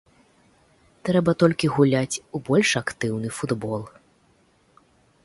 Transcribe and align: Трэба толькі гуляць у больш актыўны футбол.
Трэба 1.09 1.31
толькі 1.43 1.69
гуляць 1.75 2.21
у 2.39 2.43
больш 2.47 2.69
актыўны 2.83 3.29
футбол. 3.41 3.81